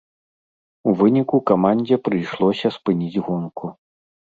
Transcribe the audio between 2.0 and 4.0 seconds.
прыйшлося спыніць гонку.